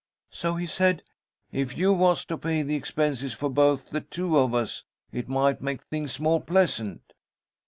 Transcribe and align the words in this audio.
So 0.31 0.55
he 0.55 0.65
said, 0.65 1.03
'If 1.51 1.77
you 1.77 1.93
was 1.93 2.25
to 2.25 2.35
pay 2.35 2.63
the 2.63 2.73
expenses 2.75 3.33
for 3.35 3.51
both 3.51 3.91
the 3.91 4.01
two 4.01 4.35
of 4.35 4.55
us, 4.55 4.83
it 5.11 5.29
might 5.29 5.61
make 5.61 5.83
things 5.83 6.19
more 6.19 6.41
pleasant.' 6.41 7.13